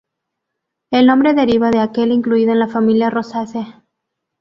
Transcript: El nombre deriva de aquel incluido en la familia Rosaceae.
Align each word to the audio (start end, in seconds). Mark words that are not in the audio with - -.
El 0.91 1.05
nombre 1.05 1.35
deriva 1.35 1.69
de 1.69 1.77
aquel 1.79 2.11
incluido 2.11 2.51
en 2.53 2.57
la 2.57 2.67
familia 2.67 3.11
Rosaceae. 3.11 3.83